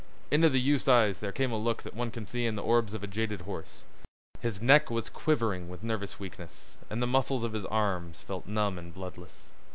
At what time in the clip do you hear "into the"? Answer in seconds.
0.31-0.59